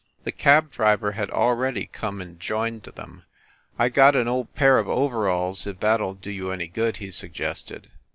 [0.23, 3.21] The cab driver had already come and joined them.
[3.77, 7.11] "I got an old pair of overalls, if that ll do you any good," he
[7.11, 7.91] suggested.